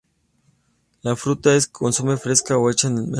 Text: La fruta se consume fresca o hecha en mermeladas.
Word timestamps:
La 1.03 1.15
fruta 1.15 1.61
se 1.61 1.69
consume 1.69 2.17
fresca 2.17 2.57
o 2.57 2.71
hecha 2.71 2.87
en 2.87 2.93
mermeladas. 2.95 3.09